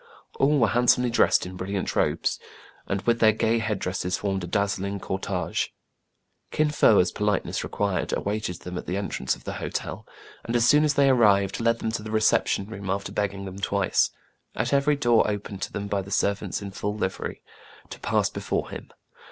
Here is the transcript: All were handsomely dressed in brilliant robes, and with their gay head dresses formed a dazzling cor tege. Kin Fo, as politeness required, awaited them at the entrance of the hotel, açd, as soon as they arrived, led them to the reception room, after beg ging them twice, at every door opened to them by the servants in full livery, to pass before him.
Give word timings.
All 0.39 0.57
were 0.59 0.69
handsomely 0.69 1.11
dressed 1.11 1.45
in 1.45 1.55
brilliant 1.55 1.95
robes, 1.95 2.39
and 2.87 3.03
with 3.03 3.19
their 3.19 3.31
gay 3.33 3.59
head 3.59 3.77
dresses 3.77 4.17
formed 4.17 4.43
a 4.43 4.47
dazzling 4.47 4.99
cor 4.99 5.19
tege. 5.19 5.69
Kin 6.49 6.71
Fo, 6.71 6.97
as 6.97 7.11
politeness 7.11 7.63
required, 7.63 8.11
awaited 8.17 8.61
them 8.61 8.79
at 8.79 8.87
the 8.87 8.97
entrance 8.97 9.35
of 9.35 9.43
the 9.43 9.53
hotel, 9.61 10.07
açd, 10.49 10.55
as 10.55 10.67
soon 10.67 10.83
as 10.83 10.95
they 10.95 11.07
arrived, 11.11 11.59
led 11.59 11.77
them 11.77 11.91
to 11.91 12.01
the 12.01 12.09
reception 12.09 12.65
room, 12.65 12.89
after 12.89 13.11
beg 13.11 13.29
ging 13.29 13.45
them 13.45 13.59
twice, 13.59 14.09
at 14.55 14.73
every 14.73 14.95
door 14.95 15.29
opened 15.29 15.61
to 15.61 15.71
them 15.71 15.85
by 15.87 16.01
the 16.01 16.09
servants 16.09 16.63
in 16.63 16.71
full 16.71 16.95
livery, 16.95 17.43
to 17.91 17.99
pass 17.99 18.27
before 18.27 18.69
him. 18.71 18.89